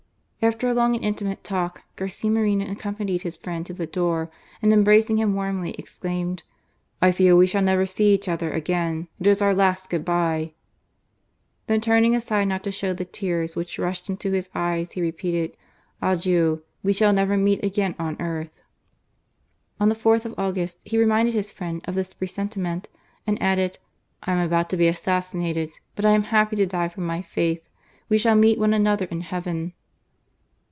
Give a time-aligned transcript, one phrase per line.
[0.43, 4.73] After a long and intimate talk, Garcia Moreno accompanied his friend to the door, and
[4.73, 6.41] embracing him warmly, exclaimed:
[6.99, 10.53] I feel we shall never see each other again; it is our last good bye!"
[11.67, 15.55] Then, turning aside not to show the tears which rushed into his eyes, he repeated:"
[16.01, 16.63] Adieu!
[16.81, 18.63] we shall never meet again on earth."
[19.79, 22.89] On the 4th of August he reminded his friend of this presentiment,
[23.27, 23.77] and added:"
[24.23, 27.69] I am about to be assassinated, but I am happy to die for my faith.
[28.09, 29.73] We shall meet one another in Heaven."